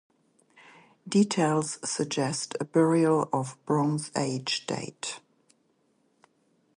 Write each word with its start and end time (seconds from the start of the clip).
Details 1.07 1.77
suggest 1.87 2.57
a 2.59 2.65
burial 2.65 3.29
of 3.31 3.55
Bronze 3.67 4.09
Age 4.17 4.65
date. 4.65 5.19